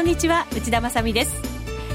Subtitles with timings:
[0.00, 1.30] こんにちは内田まさです。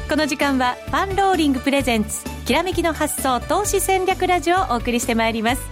[0.08, 5.64] この時間はファンローリングプレゼンツきらめきの発想投資戦略ラジオをお送りしてまいります。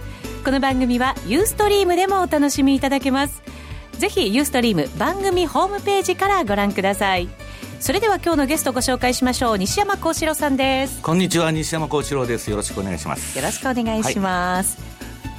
[0.44, 3.40] この番組はユーストリームでもお楽しみいただけます。
[4.00, 7.28] ぜひユーストリーム番組ホームページからご覧ください。
[7.78, 9.58] それでは今日のゲストご紹介しましょう。
[9.58, 11.02] 西山幸四郎さんです。
[11.02, 12.50] こんにちは西山幸四郎です。
[12.50, 13.38] よろししくお願いします。
[13.38, 14.93] よろしくお願いします、はい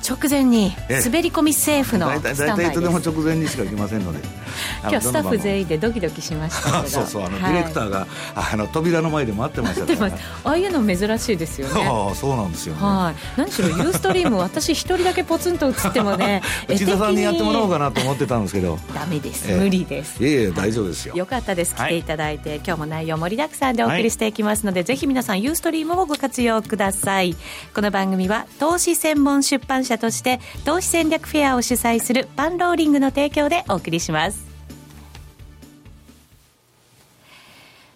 [0.07, 2.33] 直前に滑り込みセーフの大体
[2.67, 4.45] いつでも直前にしか行きませんので。
[4.83, 6.87] 今日スタッフ全員でドキドキしましたけど。
[6.89, 11.83] そうそうあの、はい、ディレクターがあの扉の前で待ってましたから、ああいうの珍しいですよね。
[11.87, 13.39] ああそうなんですよ、ね、はい。
[13.39, 18.79] 何しろユーストリーム私一人だけポツンと映ってもね内田さんにやってもらおうかなと思ってたんですけど。
[18.93, 20.23] ダメです、えー、無理です。
[20.23, 21.15] いえいえ大丈夫ですよ。
[21.15, 21.75] よかったです。
[21.75, 27.35] 来ていただいて、はい、今日も内容盛りだくさんでお送りしていきますので、はい、ぜひ皆さんユーストリームをご活用ください。
[27.73, 34.55] この番組は投資専門出版社として投資戦略フェアを主催するパンローリングの提供でお送りします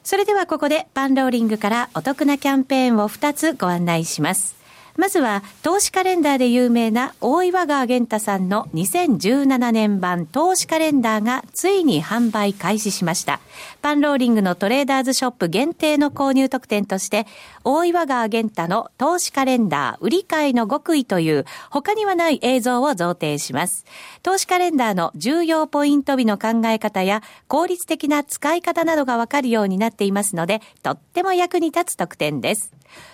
[0.10, 4.56] それではここでパンローリングからお得なキャンペーンを2つご案内します。
[4.98, 13.40] まずは、投資カレンダーで有名な大岩川源太さんの2017年版投資カレンダーがついに販売開始しました。
[13.82, 17.26] パンローリングのトレーダーズショップ限定の購入特典として、
[17.64, 23.86] 大岩川源太の投資カレンダー売り買いの極意という他にはない映像を贈呈します。
[24.22, 32.74] 投資カレンダーの重要ポイント日の考え方や効率的な使い方などがわかるようになっていますので、とっても役に立つ特典です。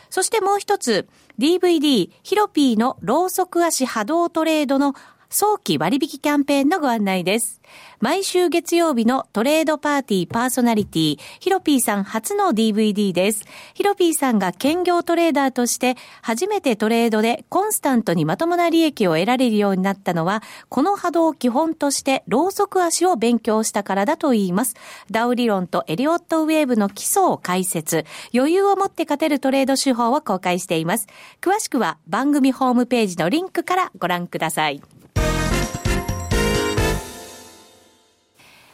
[0.09, 4.95] そしてもう一つ、DVD ヒロピーのローソク足波動トレードの
[5.29, 7.61] 早期割引キャンペーンのご案内です。
[7.99, 13.43] 毎週月曜日のトレードパーティーパーソナリティ、ヒロピーさん初の DVD です。
[13.73, 24.75] ヒロピーさんが兼業トレーダーとして初めてトレードでコンスタントにまともな利益を得られるようになったのは、この波動を基本としてローソク足を勉強したからだと言います。
[25.09, 31.07] ダウ理論とエリオットウェーブの基礎を解説、余裕を持って勝てるトレード手法を公開しています。
[31.41, 34.81] 詳しくは番組ホームページのリンクからご覧ください。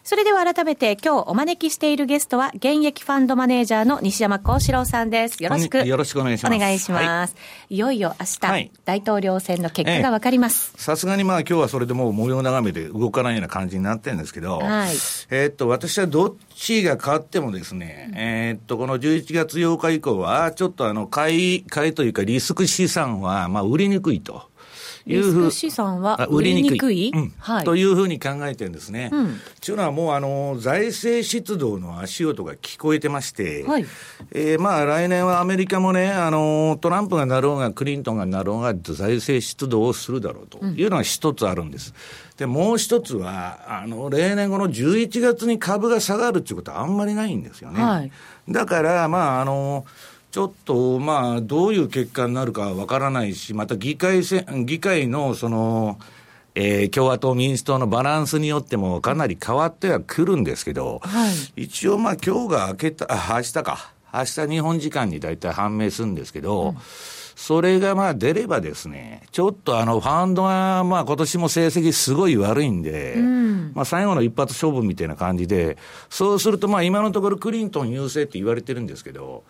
[0.03, 5.41] それでは改めて今日お招きしているゲストは現役ファンドマネージャーの西山幸四郎さんです。
[5.43, 5.85] よろしく。
[5.85, 6.55] よろしくお願いします。
[6.55, 7.35] お願いします。
[7.35, 7.39] は
[7.69, 10.73] い、いよいよ明日、はい、大統領選の結果がわかります。
[10.75, 14.89] さすがにまあ今日はそれでもう模様を眺めて動かないような感じになってるんですけど、はい、
[15.29, 24.50] えー、っと、私はどっちが勝ってもですね、うん、えー、っと、この11月8日以降は、ちょっとあの、買い、買いというかリスク資産は、まあ売りにくいと。
[25.05, 27.33] いうふう資産は売りにくい、うん。
[27.39, 29.09] はい、というふうに考えてるんですね。
[29.11, 33.85] うん、というのはもうあの財政出動の足音が聞こえてまして、はい、
[34.31, 41.93] えー、まあ来年はアメリカもね、あのトランプがなろうがクリントンがなろうが財政出動をするだろうというのが一つあるんです。
[42.41, 47.83] で、もう一つは、あの、例年後の11月に株が下がるっていうことはあんまりないんですよね。
[47.83, 48.11] はい、
[48.49, 49.85] だから、まあ、あの、
[50.31, 55.99] ちょっと、まあ、どういう結果になるかわからないし、また議会せ、議会の、その、
[56.55, 63.93] えー、共和党、民主党のバランスによってもかなり変わってはくるんですけど、はい、一応、まあ、今日が明けた、あ、明日か。
[64.13, 66.77] 明日日本時間に大体判明するんですけど、うん
[67.35, 75.77] それがまあ出ればですね、ちょっとあのファンドがまあ今年も成績すごい悪いんで、うん、まあ最後の一発勝負みたいな感じで、
[76.09, 79.43] そうするとまあ今のところクリントン優勢って言われてるんですけど、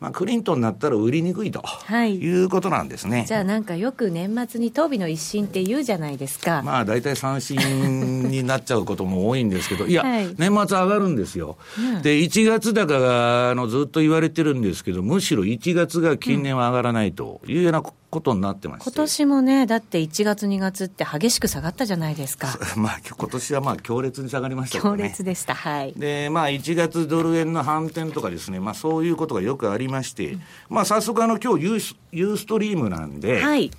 [0.00, 3.24] まあクリントンになったら売りにくいと、はい、いうことなんですね。
[3.26, 6.62] じゃあなんかよく年末に当備の一新って言うじゃないですか。
[6.62, 11.56] まあ大体三振になっちゃうことも多いんですけど、 いや、はい、年末上がるんですよ。
[11.78, 17.27] うん、で、1月高があのずっと言われてるんですけど、むしろ1月が近年は上がらないと。
[17.46, 22.58] いうようなことになってまし今年もね、だって1月、2月って激しく下がったじゃないですか。
[22.76, 24.98] まあ、今年はまあ強烈に下がりましたけどね。
[24.98, 25.92] 強烈でした、はい。
[25.96, 33.70] で、まあ、1月ドル円の反転とかですね、まあ、そういうことがよくありまして、うん、まあ、早速、あの、今日ユース、ユーストリームなんで、はい。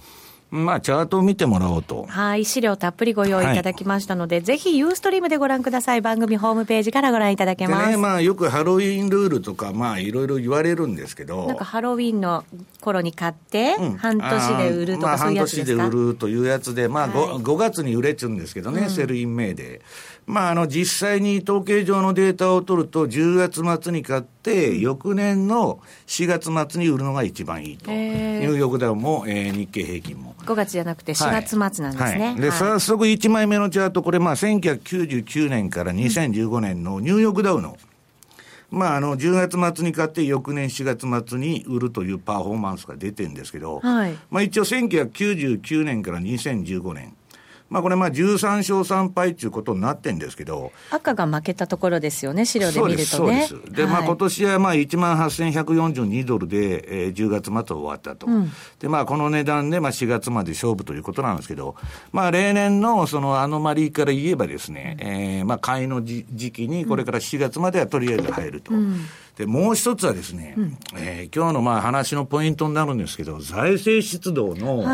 [0.52, 2.06] まあ、チャートを見てもらおうと。
[2.10, 6.02] はい、資料たっぷりご用意いただきましたので、はい、ぜひユーストリームでご覧ください。
[6.02, 7.90] 番組ホームページからご覧いただけます。
[7.90, 11.48] ね、まあ、よくハロウィンルールとか、まあ、いろいろ言われるんですけど。
[11.48, 12.46] なんかハロウィンの
[12.82, 19.82] 頃に買って、うん、半年で売るとか、そういうやつですか、まあ、半年で売るというやつで、まあ 5, 5月に売れっちゅうんですけどね、うん、 Sell in May で。
[20.30, 27.90] まあ、あの、実際に統計上のデータを取ると、10月末に買って、翌年の4月末に売るのが一番いいと。
[27.90, 30.36] ニューヨークダウも、えー、日経平均も。
[30.46, 31.98] 5月じゃなくて4月末なんですね。
[31.98, 32.20] はい。
[32.20, 37.76] はい、で、早速1枚目のチャート、これ、まあ、1999年から2015年のニューヨークダウの、
[38.70, 47.16] まあ、あの、10月末に買って、翌年4月末に売るというパフォーマンスが出てるんですけど、はい、まあ、一応1999年から2015年、
[47.70, 50.72] まあこれまあ13勝3敗ということになってんですけど。
[50.92, 53.08] 赤が負けたところですよね、資料で見るとね。
[53.08, 58.28] そうです、でまあ今年はまあ1万8142ドルで、えー、10月末終わったと。
[58.28, 61.76] うん、で、まあこの値段でまあ4月まで勝負ということなんですけど、
[62.12, 68.74] まあ例年のそのアノマリーから言えばですね、うん、えー、まあ買いの時期にこれから4月まではとりあえず入ると。
[68.74, 69.06] うん
[69.40, 74.86] で、もう一つはですね、うん、えー、今日のまあ話のポイントになるんですけど、財政出動の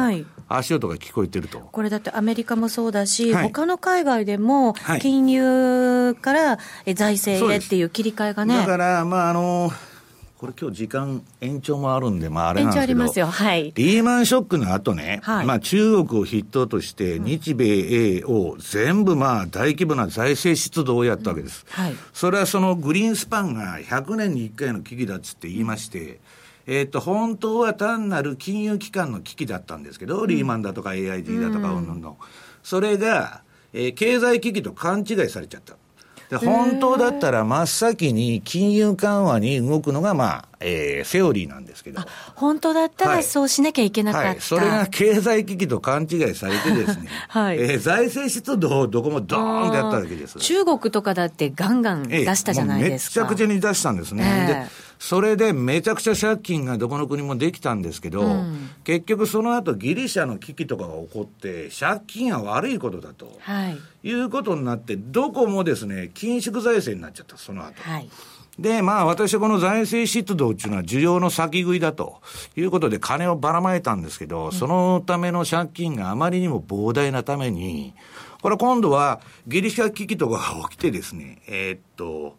[0.48, 1.62] 足音が聞こえてると。
[1.72, 6.60] これだってアメリカもそうだし、はい、他の海外でも金融から
[6.94, 8.56] 財政へっていう切り替えがね。
[8.56, 9.72] だから、まああの
[10.46, 12.94] これ今日時間延長もあるんで、まああれなんですけど。
[12.94, 13.26] 延長ありますよ。
[13.26, 13.74] はい。
[13.76, 21.66] リーマンショックの後ね、はい、まあ中国を筆頭として日米英を全部まあ大規模な財政出動をやったわけです。
[21.68, 21.96] うん、はい。
[22.14, 26.20] それはそのグリーンスパンが100年に1回の危機だっつって言いまして、
[26.68, 32.18] えっ、と、本当は単なる金融機関の危機だったんですけど、リーマンだとか AIG だとか、うんぬんの。
[32.64, 33.42] それが、
[33.74, 35.76] えー、経済危機と勘違いされちゃった。
[36.30, 42.02] で本当だったら真っ先に金融緩和に動くのが、まあ、えー、セオリーなんですけど。
[42.36, 50.40] 本当だったらそうしなきゃいけなかった、はいはい、それが経済危機と勘違いされてですね、 はい、えー、財政出動をどこもドーンとやったわけです。
[50.40, 53.22] 中国とかだってガンガン出したじゃないですか。
[53.22, 54.24] えー、めちゃくちゃに出したんですね。
[54.26, 54.70] えー、で
[55.00, 67.82] それでめちゃくちゃ借金がどこの国もできたんですけど、うん、結局その後ギリシャの危機とかが起こって、借金は悪いことだと、はい、いうことになって、どこもですね、緊縮財政になっちゃった、その後。
[67.82, 68.10] はい。
[68.60, 72.22] で、まあ私はこの財政出動っていうのは需要の先食いだと
[72.56, 77.94] いうことで金をばらまいたんですけど、そのための借金があまりにも膨大なために、
[78.42, 82.38] これ今度はギリシャ危機とかが起きてですね、えー、っと、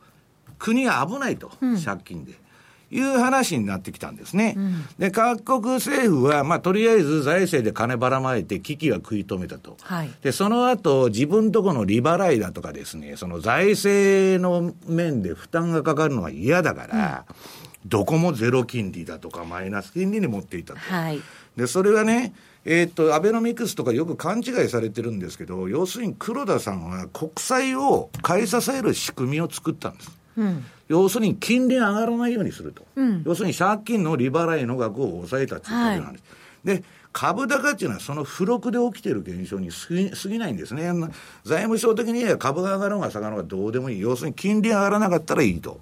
[0.59, 1.50] 国が危ないと、
[1.85, 2.45] 借金で。
[2.91, 4.55] いう話になってきたんですね。
[4.56, 9.77] うん、で、各国政府は、まあ、とりあえず財政で金ばらまいて危機は食い止めたと。
[9.83, 20.79] はい、で、その後、自分とこの利払いだとかですね、その財政の面で負担がかかるのが嫌だから、うん、どこもゼロ金利だとかマイナス金利に持っていたと。
[20.79, 21.21] はい、
[21.56, 22.35] で、それはね、
[22.65, 30.25] えー、っと、アベノミクスとかよく勘違いされてるんですけど、要するに黒田さんは国債を買い支える仕組みを作ったんです。
[30.37, 30.65] うん。
[30.88, 36.25] 要するに金利が上がらないようにすると、うん、要するに借金の利払いの額を抑えたということなんです。
[36.65, 36.85] はい、で
[37.16, 40.92] 株高っていうのはその付録で起きてる現象に過ぎないんですね。
[41.44, 44.00] 財務省的には株が上がるのが下がるのがどうでもいい。
[44.00, 45.80] 要するに金利上がらなかったらいいと。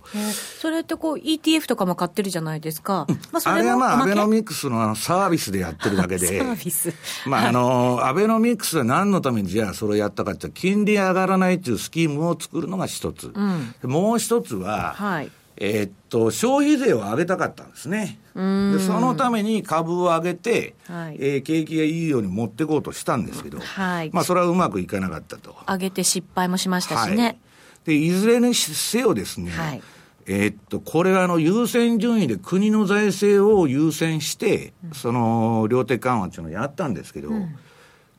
[0.61, 3.09] それってこう ETF とかも買ってるじゃないですか。
[3.33, 6.27] まあ、あれはまあアベノミクスのあのサービスでやってるだけで。
[6.39, 6.95] サービス。
[7.27, 13.33] まああの、アベノミクスは何のためにじゃあそれをやったかって金利上がらないっていうスキームを作るのが一つ。
[13.35, 18.19] うん、もう一つは、はいえー、っと、消費税を上げたかったんですね。
[18.35, 25.57] でそのために株を上げて、はい、えー、景気がいいように持っていこうとしたんですけど、はい、まあ、それはうまくいかなかったと。
[25.69, 27.23] 上げて失敗もしましたしね。
[27.23, 27.37] はい、
[27.85, 29.83] で、いずれにせよですね、はい、
[30.27, 37.55] えー、っと、これはあの、優先順位で国の財政を優先して、うん、その、量的緩和っていうのをやったんですけど、うん。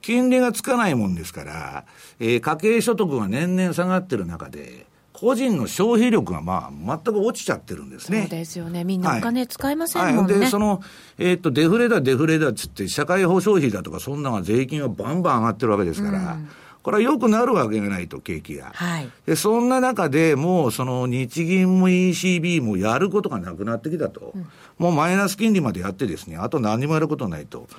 [0.02, 1.86] 金利がつかないもんですから、
[2.20, 4.85] えー、家計所得が年々下がってる中で、
[5.17, 8.22] 個人の消費力がまあ全く落ちちゃってるんですね。
[8.24, 8.84] そうですよね。
[8.84, 10.22] みんなお金使いませんもんね。
[10.24, 10.81] はいはい、で、その、
[11.17, 16.50] えー、っと、デフレだ、デフレだっつって、社会保障費だとか、そんなの税金がバンバン上がってるわけですから、うん、
[16.84, 18.72] これは良くなるわけがないと、景気が。
[18.74, 19.10] はい。
[19.25, 24.34] で、そんな中でもう、その日銀も ECB もやることがなくなってきたと。
[24.36, 24.45] うん、
[24.77, 27.69] もうマイナス金利までやってですね、あと何もやることないと。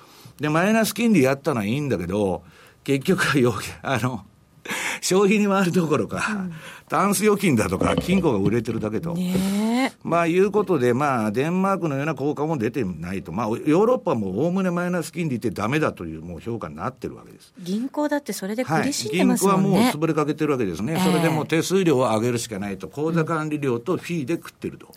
[0.40, 2.42] で、マイナス金利やったのはいいんだけど、
[2.82, 4.24] 結局は、あの、
[5.00, 6.52] 消費に回るどころか、うん、
[6.88, 9.14] タンス預金だとか、金庫が売れてるだけと。
[9.14, 13.32] ねまあ、いうことで、まあ、デンマークのような効果も出てないと。
[13.32, 17.52] まあ、ヨーロッパもおおむねマイナス金利ってダメだという、もう評価になってるわけです。
[17.58, 20.94] 銀行だってそれで苦しんでますもんね、はい、銀行はもう潰れかけてるわけですね。
[20.94, 22.88] えー、それでも手数料を上げるしかないと。
[22.88, 24.88] 口座管理料とフィーで食ってると。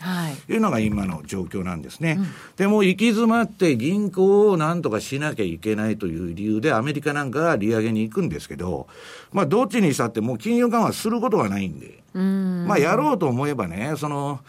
[0.48, 2.16] い、うのが今の状況なんですね。
[2.18, 8.86] うん、でも、行き詰まって銀行をなんとかしなきゃいけないという理由で、アメリカなんかが利上げに行くんですけど、
[9.32, 12.04] まあ、どっちにしたってもう金融緩和することがないんで。
[12.14, 14.40] まあ、やろうと思えばね、その、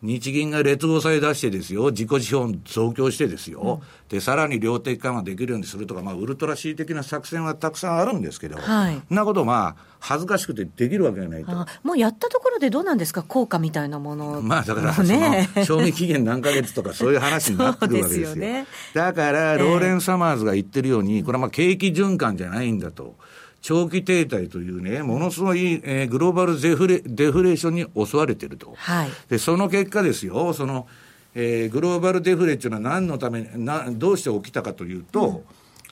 [0.00, 11.66] 日銀が劣後さえ出してですよ、自己資本増強してですよ、うん、で、さらに量的緩和できるようにするとか、まあ、ウルトラ C 的な作戦はたくさんあるんですけど、はい、そんなことまあ、恥ずかしくてできるわけがないと。
[11.82, 14.38] もうやったところでどうなんですか、効果みたいなもの。
[14.42, 18.26] まあ、だから、ね、賞味期限何ヶ月とかそういう話になってくるわけですよ。
[18.34, 23.16] すよね、だから、ローレン・サマーズが言ってるように、これはまあ、景気循環じゃないんだと。
[23.60, 28.74] 長期停滞というね、ものすごい、えー、グローバルデフレデフレーションに襲われてると。
[28.76, 30.86] はい、で、その結果ですよ、その、
[31.34, 35.44] えー、グローバルデフレっていうのは何のために、などうして起きたかというと、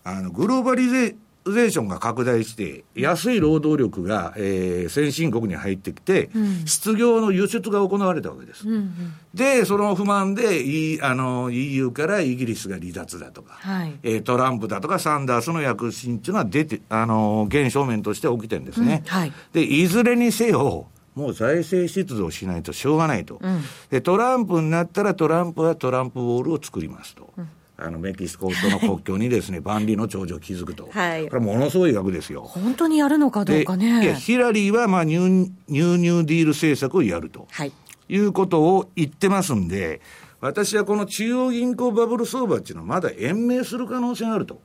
[0.04, 1.16] うん、あの、グローバリゼ
[1.52, 8.68] ゼーションが拡大して、安い労働力が、えー、先進国に入ってきて、うん、失業の輸出が行われたわけです。
[8.68, 19.02] うんうん、で、その不満で、いあの、EU からイギリスが離脱だとか、はい、えー、トランプだとかサンダースの躍進っていうのは出て、あの、現象面として起きてるんですね。
[19.04, 19.10] うん。
[19.10, 27.48] はい、で、いずれにせよ、もう財政出動しないとしょうがないと、うん、でトランプになったらトランプはトランプウォールを作りますと、うん、
[27.78, 32.42] あのメキシコとの国境にですね、万里の長城を築くと、はい、これものすごい額ですよ。
[32.42, 34.14] 本当にやるのかどうかね。
[34.14, 37.72] ヒラリーはまあニューニューニューディール政策をやると、はい、
[38.08, 40.00] いうことを言ってますんで、
[40.40, 44.60] 私はこの中央銀行バブル相場っていうのはまだ延命する可能性があると。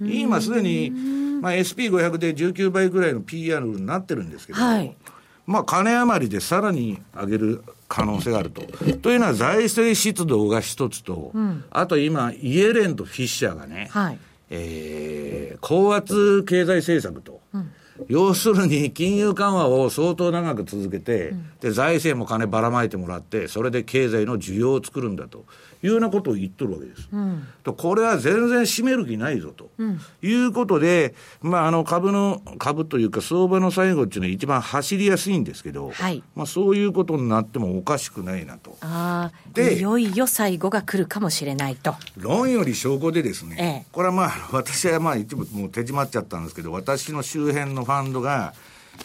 [0.00, 0.90] 今すでに、
[1.40, 4.94] まあ、SP500 で19倍ぐらいの PR になってるんですけど、はい、
[5.46, 8.62] まあ、金余りでさらに上げる可能性があると。
[8.98, 14.18] というのは財政出動が一つと、うん、あと今、イエレンとフィッシャーがね、はい、
[14.50, 17.70] えー、高圧経済政策と、うん、
[18.08, 25.44] 要するに金融緩和を相当長く続けて、うん、で財政も金ばらまいてもらって、それで経済の需要を作るんだと。
[25.82, 27.08] いうようなことを言っとるわけです。
[27.12, 38.76] うん、とこれは全然占める気ないぞと、うん、いうことで、まあ、あの株の、株というか相場の最後っていうのは一番走りやすいんですけど、はい、まあ、そういうことになってもおかしくないなと。
[38.80, 41.94] あで、いよいよ最後が来るかもしれないと。
[42.16, 48.54] 論より証拠でですね、ええ、これはまあ、私はまあ一部もう手締まっちゃったんですけど、私の周辺のファンドが、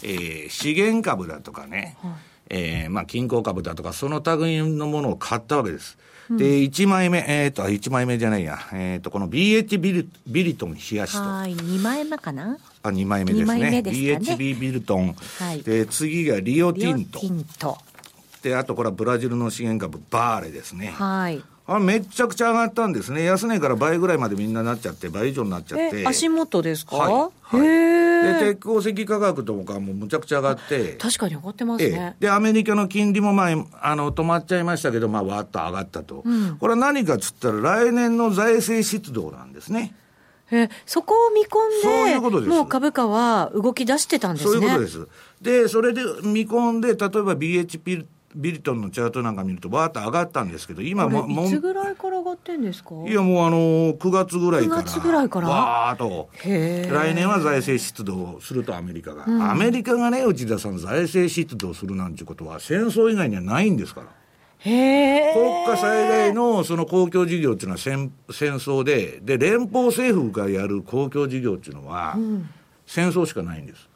[0.04, 2.12] えー、資源株だとかね、はい、
[2.54, 5.98] えー、まあ、金鉱株だとか、その類のものを買ったわけです。
[6.30, 11.20] で、1枚目、えっ、ー、と、1枚目じゃないや、えっ、ー、と、この BH ビルビリトン冷やしと。
[11.20, 12.58] はい、2枚目かな？
[12.84, 13.70] あ、2枚目ですね。
[13.72, 15.16] ね BHB ビルトン。
[15.40, 15.62] はい。
[15.62, 17.20] で、次がリオティント。
[17.22, 17.78] リオティント。
[18.44, 20.88] で、あとこれはブラジルの資源株、バーレですね。
[20.88, 21.44] はい。
[21.68, 23.24] あめちゃくちゃ上がったんですね。
[23.24, 26.06] 安値から倍ぐらいまでみんななっちゃって、倍以上になっちゃって。
[26.08, 26.98] 足元ですか？
[26.98, 27.58] はい。
[27.58, 30.94] はい、で、鉄鉱石価格とかもむちゃくちゃ上がって。
[30.94, 32.16] 確かに上がってますね。
[32.20, 36.24] で、アメリカの金利もまあ、あの、止まっちゃいましたけど、まあ、わっと上がったと。
[36.26, 39.94] うん、これは何かっつったら、来年の財政出動なんですね。
[40.54, 44.52] えそこを見込んで、そういうことですもう株価は動き出してたんですね。
[44.52, 45.08] そういうことです。
[45.42, 52.96] で、それで見込んで、例えば BHP ビルトンのチャートなんか見ると、わーっと上がったんですけど、今も、いつぐらいから上がってんですか？
[53.08, 54.82] いや、もうあのー、9月ぐらいから。
[54.82, 55.50] 9月ぐらいから？
[55.50, 56.30] わーっと。
[56.44, 64.08] 来年は財政出動すると、アメリカが、うん、アメリカがね、内田さん、財政出動するなんていうことは、戦争以外にはないんですから。
[64.64, 72.16] へ国家最大のその公共事業っていうのは戦戦争で、で、連邦政府がやる公共事業っていうのは、
[72.86, 73.90] 戦争しかないんです。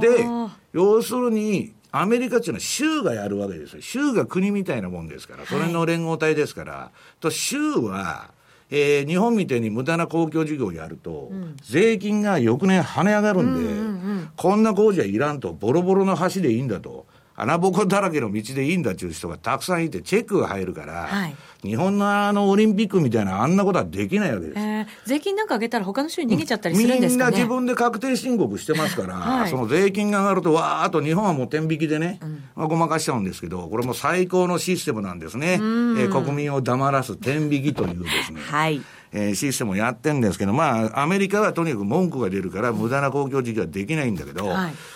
[0.00, 0.24] で、
[0.72, 3.80] 要するに、アメリカっていうのは州がやるわけですよ。
[3.80, 8.32] 州が国みたいなもんですから、それの連合体ですから、はい、と州は、
[8.68, 13.84] えー、日本みたいに無駄な公共事業をやると、うん、税金が翌年跳ね上がるんで、うんうんう
[14.22, 17.06] ん、こんな工事はいらんと、ボロボロの橋でいいんだと。
[17.36, 24.58] 穴ぼこだらけの道でいいんだっていう人がたくさんいて、チェックが入るから、はい、日本のあのオリンピックみたいなあんなことはできないわけです。
[24.58, 35.54] えー、税金なんか上げたら他の州に逃げちゃったりするんですか、ね、みんな自分で確定申告してますから、はい、その税金が上がると、わーっと日本はもう天引きでね、うん、まあ、ごまかしちゃうんですけど、これも最高のシステムなんですね。
[35.54, 38.40] えー、国民を黙らす天引きというですね。
[38.40, 38.80] はい
[39.16, 44.52] えー、システムをやってんですけど、まあ、アメリカはとにかく文句が出るから、無駄な公共事業はできないんだけど、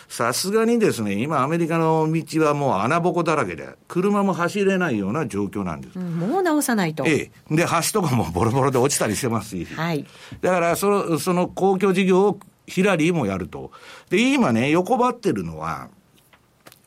[0.09, 5.99] さすがにですね、今、アメリカの道はもう穴ぼこだらけで、車も走れないような状況なんです。
[5.99, 7.07] うん、もう直さないと。
[7.07, 7.55] ええ。
[7.55, 10.05] で、橋とかもボロボロで落ちたりしてますし、はい、
[10.41, 13.71] だからその、その公共事業をヒラリーもやると。
[14.11, 15.91] で、今ね、横ばってるのは、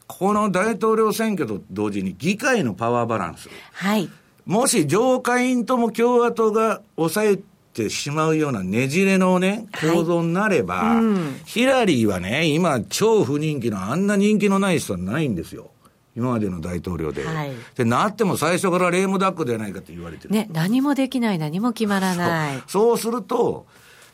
[0.08, 3.48] この大統領選挙と同時に議会のパワーバランス。
[3.72, 4.10] はい。
[4.45, 7.39] もし上下院とも共和党が抑え
[7.74, 15.71] てしまうようなねじれのね、構造になれば、はいうん、ヒラリーはね、今超不人気のあんな人気のない人はないんですよ。
[16.15, 17.24] 今までの大統領で。
[17.25, 20.33] はい、で、なっても最初からレームダックではないかと言われてる。
[20.33, 22.63] ね、何もできない、何も決まらない。
[22.67, 23.65] そうすると、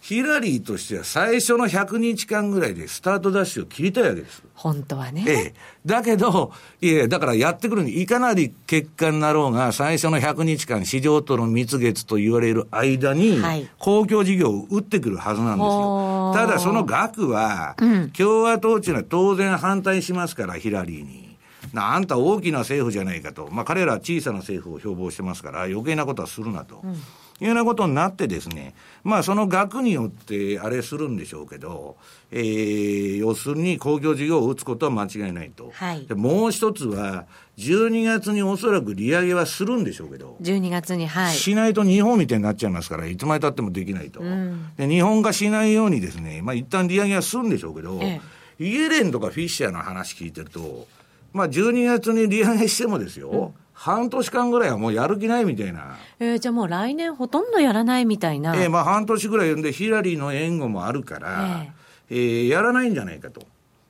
[0.07, 4.41] ヒラリーとしては最初の100日間ぐらいでスタートダッシュを切りたいわけです。
[4.53, 5.25] 本当はね。
[5.27, 5.53] ええ。
[5.85, 13.41] だけど、いえ、だからやってくるにいかなり結果になろうが、最初の100日間市場との蜜月と言われる間に、
[13.79, 16.31] 公共事業を打ってくるはずなんですよ。
[16.33, 17.75] ただその額は、
[18.17, 21.37] 共和党っていうのは当然反対しますから、ヒラリーに。
[21.75, 23.49] あんた大きな政府じゃないかと。
[23.51, 26.79] まあ彼らは小さな政府を標榜してますから、余計なことはするなと。
[26.81, 26.95] うん
[27.39, 31.97] いうようなことになってですね、まあその額によってあれするんでしょうけど、
[32.31, 35.71] えー、要するに公共事業を打つことは間違いないと。
[35.73, 37.25] はい、でもう一つは、
[37.57, 41.33] 12月におそらく利上げはするんでしょうけど、12月に、はい。
[41.33, 44.19] しないと日本みたいになっちゃいますから、いつまでたってもできないと。
[44.19, 48.19] うん、で日本がしないようにですね、まあ一旦利上げはするんでしょうけど、え
[48.59, 50.87] え、イエレンとかフィッシャーの話聞いてると、
[51.33, 55.97] まあ12月に利上げしてもですよ、うん半年間ぐらいはもうやる気ないみたいな。
[56.19, 58.55] えー、じゃあもう来年ほとんどやらないみたいな。
[58.55, 61.63] えー、まあ半年ぐらいでヒラリーの援護もあるから、
[62.09, 63.41] えー、えー、やらないんじゃないかと。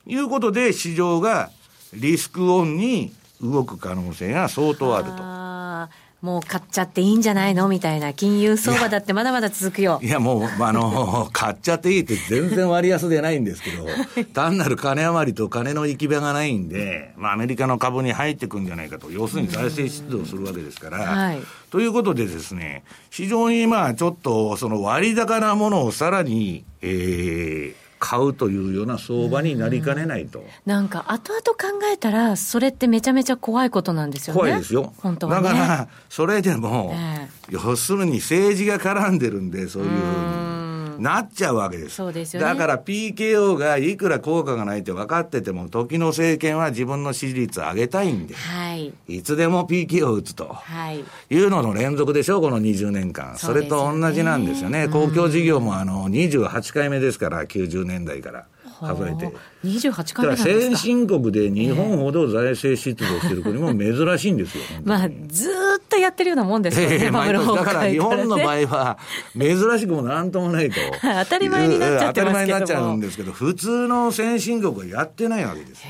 [0.06, 1.50] いうことで市場が
[1.94, 6.07] リスクオンに動く可能性が相当あると。
[6.20, 10.00] もう買っちゃっていいんじゃないのみたいな、金融相場だってまだまだ続くよ。
[10.02, 13.86] いや、もう、あの、 買っちゃっていいって全然割安でないんですけど、
[14.34, 30.44] 単なる金余りと金の行き場がないんで、まあ、アメリカの株に入ってくんじゃないかと、要するに財政出動するわけですから、はい、ということでですね、非常にまあ、ちょっと、その割高なものをさらに、えー、買うというような相場になりかねないと。
[30.66, 34.40] なんか、後々考えたら、それってめちゃめちゃ怖いことなんですよね。
[34.40, 34.92] 怖いですよ。
[34.98, 40.67] 本当は、ね、だから、それでも、えー、要するに政治が絡んでるんで、そういうふうに。
[40.98, 41.96] なっちゃうわけです。
[41.96, 53.36] そうですよ、ね、だから PKO がいくら効果がないって分かってても、時の政権は自分の支持率を上げたいんで、はい、いつでも PKO を打つと、はい、いうのの連続でしょ、この20年間。
[53.36, 54.88] それと同じなんですよね。
[54.88, 58.44] 公共事業もあの28回目ですから、90年代から。
[58.86, 59.34] 数えて。
[59.64, 64.64] 28回目先進国で日本ほど財政出動してる国も珍しいんですよ。
[64.84, 65.52] まあ、ずっ
[65.88, 68.98] とやってるようなもんですよね、えー、だから日本の場合は、
[69.36, 70.76] 珍しくもなんともないと。
[71.02, 75.82] 当たり前になっちゃって当たり前になっちゃうんですけど、普通の先進国はやってないわけです。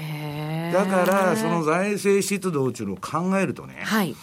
[0.73, 4.16] だから、その財政出動っていうのを考えるとね、はい、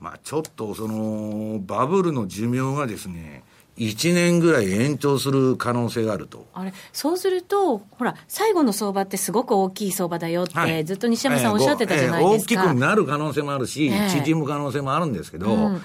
[0.00, 3.42] まあちょっとそのバブルの寿命がですね、
[3.78, 6.46] 1年ぐらい延長する可能性があると。
[6.54, 12.54] あれ、そうすると、ほら、最後の相場ってすごく大きい相場だよって、はい、ずっと西山さんおっしゃってたじゃないですか。
[12.54, 15.82] えー、大きくなる可能性もあるし、えー、縮む可能性もあるんですけど、うん。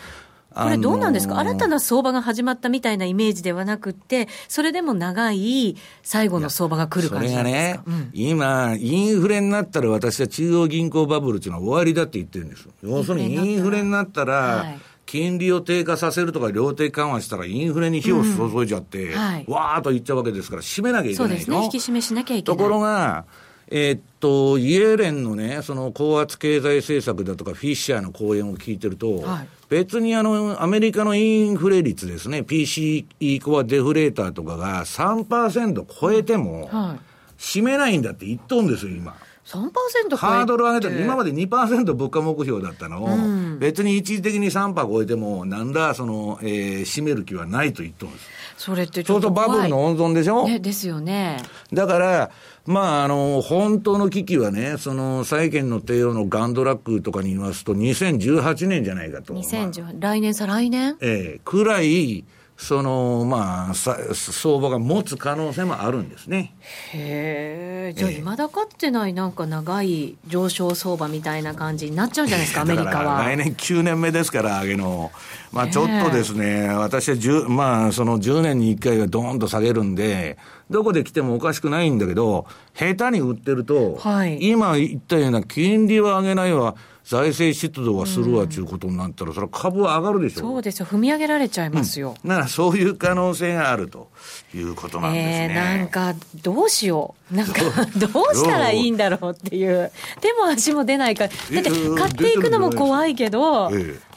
[0.51, 7.83] これどうなんですか、新たな相場が始まったみたいなイメージではなくて、それでも長い最後の相場が来る感じなんですか？
[7.83, 12.67] それがね、うん、今、インフレになったら私は中央銀行バブルっていうのは終わりだって言ってるんです。
[12.83, 19.17] 要するにインフレになったら、はい金利を低下させるとか量的緩和したらインフレに火を注いじゃって、うん。
[19.17, 22.57] はい、わーっといっちゃうわけですから、締めなきゃいけないそうですね、引き締めしなきゃいけない。
[22.57, 23.25] ところが、
[23.69, 39.15] えー、っと、イエレンのね、その高圧経済政策だとか、フィッシャーの講演を聞いてると、はい、別にあの、アメリカのインフレ率ですね、PCE コアデフレーターとかが3%超えても、はい、締めないんだって言っとんですよ、今。
[39.49, 43.03] 3%ハードル上げた今まで2%物価目標だったの。
[43.03, 48.27] を、うん、別に一時的に3%超えても、なんだ、その、えー、占める気はないと言ってます。
[48.57, 51.37] それってちょっとバブルの温存でしょ、ね、ですよね。
[51.73, 52.31] だから、
[52.67, 59.33] まあ、あの、本当の危機はね、その、債券の帝王のガンドラックとかに言いますと、2018年じゃないかと。
[59.33, 60.97] 2018、まあ、来年再来年？
[61.01, 62.23] ええー、くらい、
[62.59, 66.53] その、まあ、相場が持つ可能性もあるんですね。
[66.91, 73.23] へえ、じゃあ、いまだかってない、なんか長い上昇相場みたいな感じになっちゃうんじゃないですか、アメリカは。
[73.23, 75.09] 来年9年目ですから、上げの。
[75.51, 80.37] まあ、ちょっとですね、私は10、まあ、その10年に1回はドーンと下げるんで、
[80.69, 86.75] どこで来てもおかしくないんだけど、下手に売ってると、はい、今言ったような金利は上げないわ、
[87.09, 90.51] 財政出動はするわということになったら、それは株は上がるでしょう。
[90.51, 90.85] そうですよ。
[90.85, 92.13] 踏み上げられちゃいますよ。
[92.23, 94.09] うん、だからそういう可能性があると
[94.53, 95.47] いうことなんですね。
[95.51, 97.35] えー、なんか、どうしよう。
[97.35, 97.61] なんか、
[97.97, 99.91] どう したらいいんだろうっていう。
[100.21, 101.29] 手も足も出ないから。
[101.29, 103.71] だって、買っていくのも怖いけど、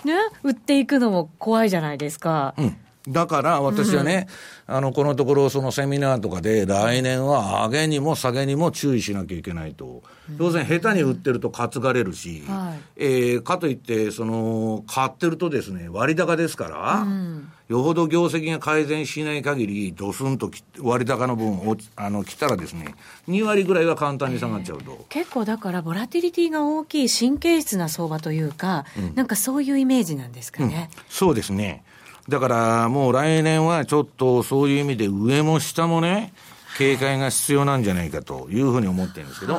[0.04, 2.54] ね、売っていくのも怖いじゃないですか。
[2.58, 2.76] うん
[3.08, 4.28] だから私はね、
[4.68, 10.02] うん、あの、このところ、そのセミナーとかで、来年は上げにも下げにも注意しなきゃいけないと。
[10.38, 22.94] 当然、下手に売ってると担がれるし、はい、えー、かといって、その、買ってるとですね、割高ですから、うん、よほど業績が改善しない限り、ドスンと割高の分をあの来たらですね、
[23.28, 30.88] 2割ぐらいは簡単に下がっちゃうと、えー、結構だから、ボラティリティが大きい神経質な相場というか、うん、なんかそういうイメージなんですかね。
[31.08, 31.82] そうですね。
[32.28, 36.32] だからもう来年はちょっとそういう意味で上も下もね、
[36.78, 39.58] 警戒が必要なんじゃないかというふうに思ってるんですけど。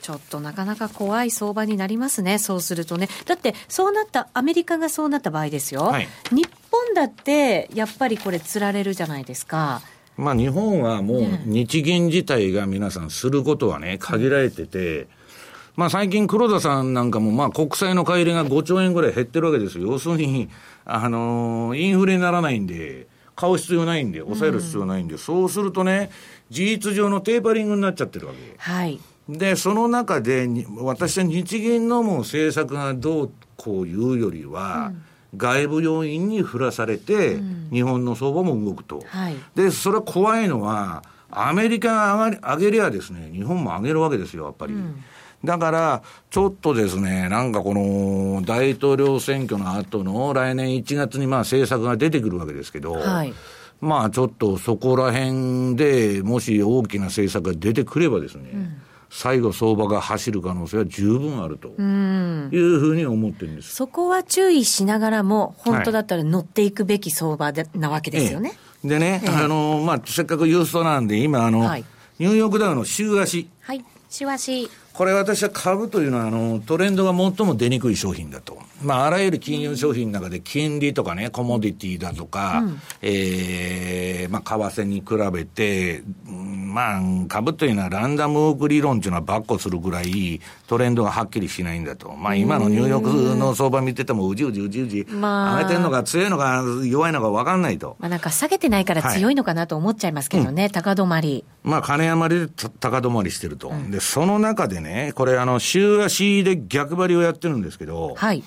[0.00, 3.08] ちょっとなかなか怖い相場になりますね、そうするとね。
[3.26, 5.82] だって、そうなった、アメリカがそうなった場合ですよ。
[5.82, 9.82] はい、日本だって、やっぱりこれ、つられるじゃないですか。
[10.16, 15.06] まあ、日本はもう、日銀自体が皆さんすることはね、限られてて、
[15.76, 19.86] まあ最近黒田さんなんかもまあ国債の買い入れが5兆円ぐらい減ってるわけですよ。
[19.86, 20.50] 要するに、
[20.92, 26.10] あのー、インフレにならないんで、買う必要ないんで、抑える必要ないんで、うん、そうするとね、
[26.50, 28.54] 事実上のテーパリングになっちゃってるわけ。
[28.58, 29.00] はい。
[29.28, 30.48] で、その中で、
[30.78, 35.02] 私は日銀のもう政策がどうこういうよりは、うん
[35.36, 37.38] 外部要因に振らされて、
[37.72, 44.74] 日本の相場も動くと、はい、でそれは怖いのは、アメリカが上がり上げりゃですね、日本も上げるわけですよ、やっぱり。
[44.74, 45.02] うん、
[45.44, 53.32] だから、ちょっとですね、なんかこの大統領選挙の後の来年1月にまあ政策が出てくるわけですけど、はい、
[53.80, 63.74] まあちょっとそこら辺でもし大きな政策が出てくればですね、うん最後相場が走る可能性は十分あるというふうに思ってるんです。
[63.74, 68.52] そこは注意しながらも、本当だったら乗っていくべき相場で、なわけですよね。
[68.84, 71.84] ええ、でね、え、あの、まあ、せっかくユーストなんで、今、あの、はい、
[72.20, 73.48] ニューヨークダウの週足。
[73.62, 74.70] はい、週足。
[74.92, 78.58] これ私は株というのは、あの、トレンドが最も出にくい商品だと。
[78.82, 86.02] まあ、あらゆる金融商品の中で金利とかね、コモディティだとか、うん、ええー、まあ、為替に比べて、
[86.70, 92.12] まあ、株というのはランダムウォーク理論というのはばっこするぐらいトレンドがはっきりしないんだと。
[92.12, 97.96] まあ、今のニューヨークの相場見てても、うじうじうじうじ、まあ、上げてるのが強いのか弱いのか分かんないと。
[97.98, 101.44] まあ、なんか下げてないから強いのかなと思っちゃいますけどね、はいうん、高止まり。
[101.64, 103.68] まあ、金余りで高止まりしてると。
[103.68, 108.42] うん、で、その中でね、これ、あの、週足で逆張りをやってるんですけど、はい。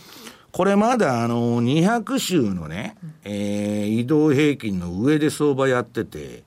[0.53, 6.43] これまだあの、200週のね、えー、移動平均の上で相場やってて、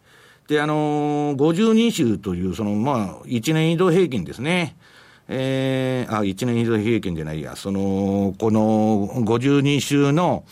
[0.48, 4.76] で、あのー、52週という、その、まあ、1年移動平均ですね。
[5.28, 10.44] えー、あ、1年移動平均じゃないや、その、この52週の、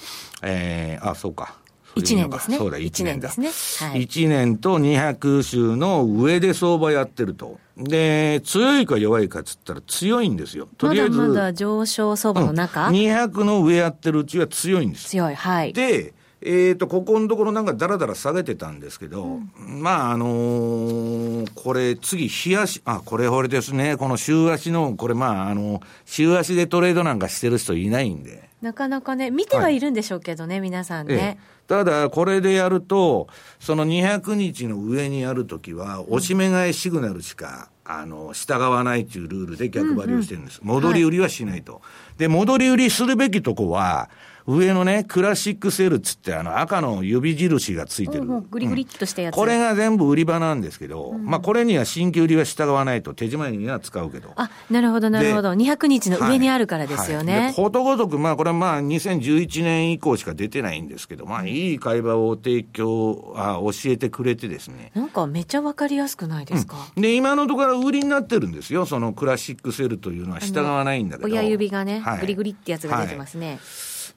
[0.42, 1.56] えー、あ、そうか。
[1.96, 2.58] 1年ですね。
[2.58, 3.28] そうだ、1年だ。
[3.28, 3.88] 1年ですね。
[3.88, 7.58] はい、1年と200週の上で相場やってると。
[7.76, 10.68] で、強いか弱いかっつったら強いんですよ。
[10.76, 11.16] とりあえず。
[11.16, 15.08] まだまだ上昇相場の中、うん、?200 の上やってるうちは強いんです。
[15.08, 15.72] 強い、はい。
[15.72, 28.48] で、えっ、ー、と、ここのところなんかだらだら下げてたんですけど、うん、まあ、あのー、これ次、日足、あ、これこれですね、この週足の、これまあ、あの、週足でトレードなんかしてる人いないんで。
[28.60, 31.14] なかなかね、見てはいるんでしょうけどね、はい、皆さんね。
[31.14, 31.18] え
[31.50, 33.26] えただ、これでやると、
[33.58, 40.60] その200日の上にやるときは、押し目買いシグナルしか、あの、従わないというルールで逆張りをしてるんです。
[40.62, 41.74] うんうん、戻り売りはしないと。
[41.74, 41.80] は
[42.16, 44.10] い、で、戻り売りするべきとこは、
[44.46, 48.26] 上のね、クラシックセルつって、あの、赤の指印がついてる。
[48.50, 54.32] グリグリっとしたやつ、うん、これが全部売り場なんですけど、うん、まあ、これには新規売りは従わないと、手仕まいには使うけど。
[54.36, 55.52] あ、なるほど、なるほど。
[55.52, 57.32] 200日の上にあるからですよね。
[57.32, 64.92] はいはい、ことごとく、まあ、これはまあ、2011年以降しか出てないんですけど、まあ、いい会話を提供、あ教えてくれてですね。
[64.94, 68.84] なんかめちゃわかりやすくないですか、うん、で、今のところ売りになってるんですよ。
[68.84, 71.28] そのクラシックセルというのは従わないんだけど。
[71.30, 73.58] 親指がね、はい、グリグリってやつが出てますね。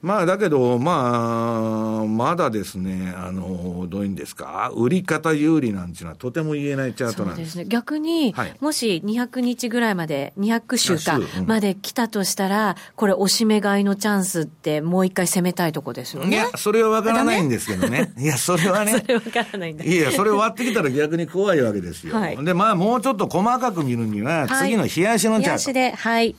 [0.00, 7.46] まあ、だけど、まあ、まだですね、あの、どういうんですか、売り方有利なんていうのはとても言えないチャートなんです。
[7.46, 7.64] ですね。
[7.64, 16.28] 逆に、はい、もし200日ぐらいまで、200週か、うん、まで来たとしたら、これ、押し目買いのチャンスって、もう一回攻めたいとこですよね。
[16.28, 18.12] いや、それはわからないんですけどね。
[18.18, 18.92] いや、それはね。
[19.02, 19.84] それわからないんだ。
[19.84, 22.14] いや、それ割ってきたら逆に怖いわけですよ。
[22.14, 25.72] はい、で、まあ、もうちょっと細かく見るには、次の冷やしのチャート。
[25.72, 26.36] 冷やしで、はい。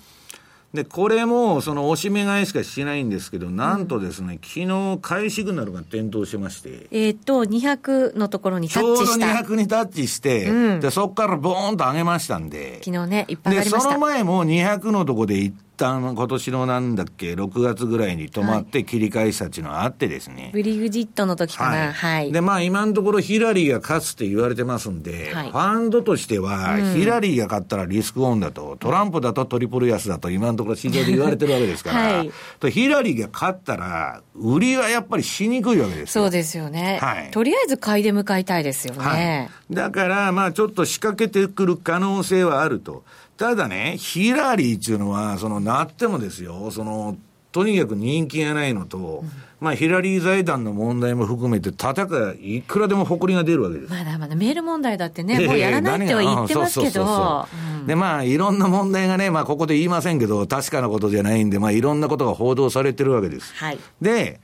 [0.73, 6.88] で、これも、その、押し目買いしかしないんですけど、なんとですね、うん、昨日、買いシグナルが点灯しまして。
[6.91, 9.17] えっ、と、200のところにタッチした。
[9.17, 12.82] ちょうど200にタッチして、うん、で、そこからボーンと上げましたんで。
[12.84, 13.89] 昨日ね、いっぱい上がりました。
[13.89, 20.50] で、その前も200のとこで行っ旦今年のなんだっけ、6月ぐらいに止まって切り返したっていうのがあってですね。
[20.54, 21.94] ブリグジットの時かな。
[21.94, 22.32] はい。
[22.32, 36.24] で、まあ今のところヒラリーが勝つって言われてますんで、はい、ファンドとしては、ヒラリーが勝ったらリスクオンだと、トランプだとトリプル安だと今のところ市場で言われてるわけですから、はい、とヒラリーが勝ったら、売りはやっぱりしにくいわけですよ。
[36.24, 37.00] そうですよね。
[37.02, 37.32] はい。
[37.32, 39.00] とりあえず買いで向かいたいですよね。
[39.00, 43.04] はい、だから、まあちょっと仕掛けてくる可能性はあると。
[43.39, 47.15] ただね、ヒラリーっていうのは、その、なってもですよ、その、
[47.54, 49.30] とにかく人気がないのと、うん、
[49.62, 53.93] まあ、ヒラリー財団の問題も含めて、たたか、いくらでも誇りが出るわけです。
[53.93, 57.47] まだまだメール問題だってね、もうやらないっては言ってますけど。
[57.88, 63.54] で、まあ、いろんな問題がね、まあ、ここで言いませんけど、確かなことじゃないんで、まあ、いろんなことが報道されてるわけです。
[63.56, 63.80] はい。
[64.02, 64.41] で、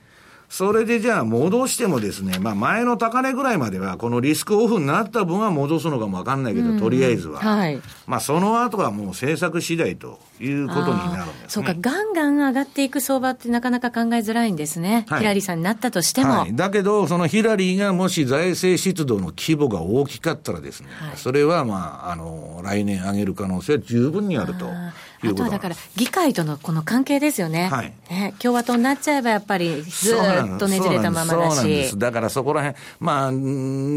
[0.48, 7.40] それでじゃあ戻してもですね、まあ前の高値ぐらいまでは、このリスクオフになった分は戻すのかもわかんないけど、とりあえずは。
[7.40, 7.80] はい。
[8.06, 15.04] まあその後はもう政策次第ということになるんです、ね、そうか、ガンガン上がっていく相場ってなかなか考えづらいんですね。
[15.08, 16.30] はい、ヒラリーさんになったとしても。
[16.40, 24.66] はい、だけど、そのヒラリーがもし財政出動の規模が大きかったらですね、はい、それはまあ、あの、来年上げる可能性は十分にあると。
[25.22, 27.68] あとはだから、議会とのこの関係ですよね。
[27.68, 27.92] はい。
[28.10, 31.34] ね、共和党になっちゃえばやっぱりずっとねじれたままだし。
[31.34, 31.98] そうなんです。
[31.98, 33.32] だからそこら辺、まあ、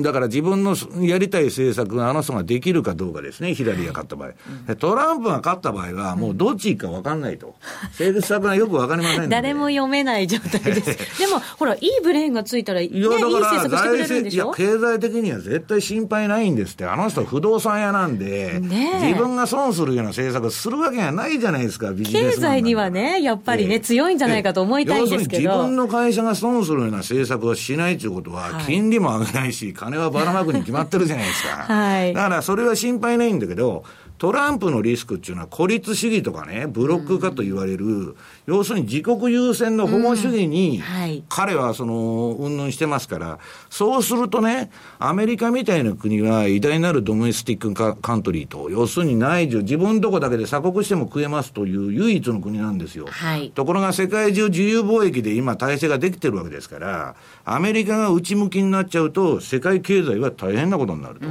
[0.04, 4.30] だから自分のやりたい政策があの人ができるかどうかですね、ヒラリーが勝った場合。
[4.70, 7.56] うん、トランプが勝った場合は、もうどっちか分かんないと。
[7.92, 10.98] 政策がよく分かりません誰も読めない状態です。
[11.20, 16.86] でも、ほら、いいブレーンがついたら、ね、いや、だから、いや、経済的には絶対心配ないんですって。
[16.86, 25.50] あの人不動産屋なんで、ね、自分が損するような政策するわけがないじゃないですか、経済にはね、やっぱりね、強いんじゃないかと思いたいんですけど。
[25.50, 31.50] 自分の会社が損するような政策をしないということは、金利も上げないし、金はばらまくに決まってるじゃないですか。
[31.74, 33.84] はい、だからそれは心配ないんだけど、
[34.20, 38.16] トランプのリスクっていうのは孤立主義とかね、ブロック化と言われる、うん、
[38.48, 40.84] 要するに自国優先の保護主義に、
[41.30, 53.06] 彼はその、云々してますから、そうするとね、アメリカみたいな国は偉大なるドメスティックカントリーと、要するに内需、自分とこだけで鎖国しても食えますという唯一の国なんですよ。
[53.10, 61.26] はい、ところが世界中自由貿易で今体制ができてるわけですから、アメリカが内向きになっちゃうと、世界経済は大変なことになると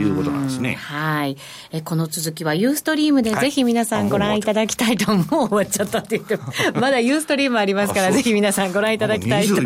[0.00, 0.72] いうことなんですね。
[0.74, 1.36] はい。
[1.70, 6.44] え、この続きはユーストリームでぜひ皆さんご覧いただきたいと、はい、もう終わっちゃったって言っても、
[6.80, 9.56] まだユーストリームありますから、ぜひ皆さんご覧いただきたいと。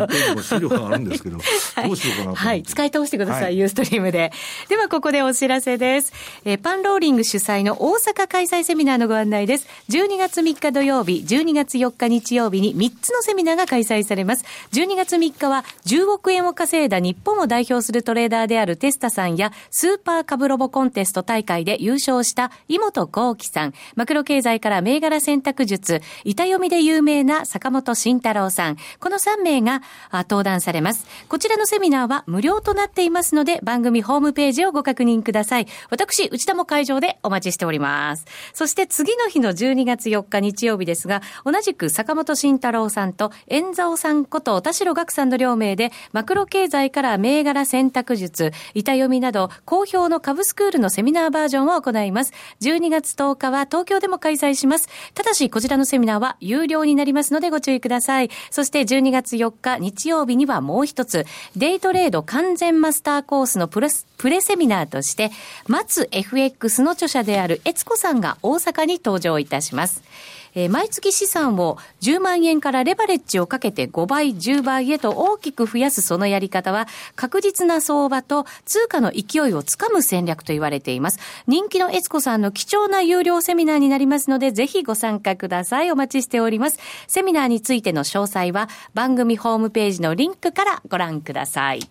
[0.41, 4.31] 資料があるんですけど、どうしようかなはい、使い通してください、はい、ユーストリームで。
[4.67, 6.11] では、ここでお知らせです。
[6.43, 9.67] えー、パンローリング主催の大阪開催セミナーのご案内です。
[9.89, 14.45] 12月3日土曜日、12月4日日曜日に3つのセミナーが開催されます。
[14.73, 29.81] 12月3日は10億円を稼いだ日本を代表するトレーダーであるテスタさんや、スーパーカブロボコンテスト大会で優勝した井本幸喜さん、マクロ経済から銘柄選択術、板読みで有名な坂本慎太郎さん、この3名が
[30.13, 31.05] 登壇されます。
[31.27, 35.67] こちらのセミナーは無料となっていますので、番組ホームページをご確認ください。
[35.89, 38.25] 私、内田も会場でお待ちしております。
[38.53, 52.28] そして次の日の12月4日日曜日ですが、同じく坂本慎太郎さんと、遠蔵さんこと田代岳さんの両名で、マクロ経済から銘柄選択術、板読みなど、好評の株スクールのセミナーバージョンを行います。
[52.61, 54.89] 12月10日は東京でも開催します。
[55.13, 58.29] ただし、こちらのセミナーは有料になりますのでご注意ください。
[58.51, 65.31] そして12月4日日曜日にはもう一つ、デイトレード完全マスターコースのプレプレセミナーとして、
[65.67, 70.03] 松 FX の著者である悦子さんが大阪に登場いたします。
[70.59, 81.19] えー、毎月資産を10万円からレバレッジをかけて5倍、10倍へと大きく増やすそのやり方は、確実な相場と通貨の勢いをつかむ戦略と言われています。
[81.47, 85.91] 人気の悦子さんの貴重な有料セミナーになりますので、ぜひご参加ください。
[85.91, 86.79] お待ちしております。
[87.07, 91.89] セミナーについての詳細は、番組ホームページのリンクからご覧ください。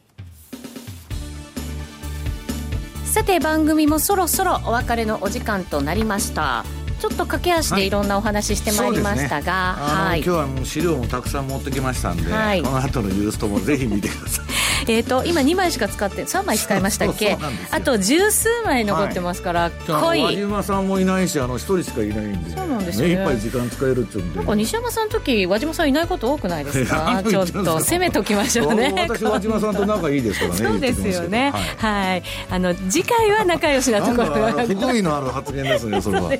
[3.07, 6.65] さて番組もそろそろお別れのお時間となりました
[6.99, 7.91] ちょっと駆け足でい。
[7.91, 14.45] ろんなお話してまいりましたが、はい、ね、今日はもう資料もたくさん持ってきましたんで、はい、この後のユーストもぜひ見てください。
[14.91, 17.37] えと今2枚しか使って3枚使いましたっけ？
[17.71, 20.23] あと十数枚残ってますから、はい、濃い。
[20.23, 22.57] 和島さんもいないしあの1人しかいないんで。
[22.57, 23.09] そうなんですね。
[23.09, 24.37] いっぱい時間使えるっつうんで。
[24.39, 27.23] なんか西山さんの時和島さんいないこと多くないですか？
[27.29, 28.95] ちょっと攻めときましょうね。
[29.09, 31.53] 私和島さんと仲いいですからね そうですよね。
[31.79, 36.31] はい、あの次回は仲良しなところが福井のある発言ですねそれは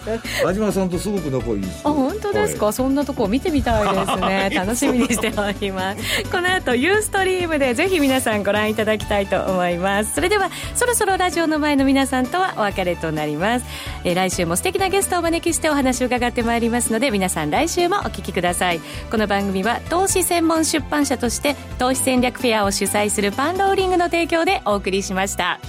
[0.49, 4.51] 和島さんとすごく仲いいあ本当ですか、はい、そんなとこ見てみたいですね。
[4.57, 6.03] 楽しみにしております。
[6.31, 10.15] この後ユーストリームでぜひ皆さんご覧いただきたいと思います。
[10.15, 13.67] それではそろそろラジオの前の皆さんとはお別れとなります、
[14.05, 18.81] えー、来週も素敵なゲストをお招きしてお話を伺ってまいりますので皆さん来週もお聞きください。
[19.11, 25.61] この番組は投資専門出版社として投資戦略フェアを主催するパンローリングの提供でお送りしました